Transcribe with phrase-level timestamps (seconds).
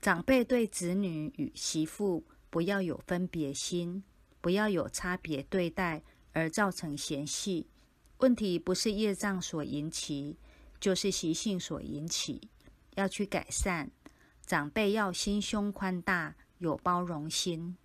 [0.00, 4.02] 长辈对子女与媳妇不要有分别心
[4.40, 6.02] 不要有差别对待
[6.32, 7.66] 而造成嫌隙。
[8.18, 10.38] 问题不是业障所引起
[10.78, 12.40] 就是习性所引起
[12.94, 13.90] 要去改善。
[14.46, 17.76] 长辈要心胸宽大有包容心。